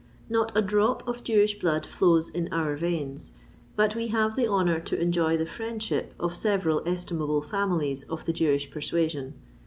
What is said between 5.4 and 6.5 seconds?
friendship of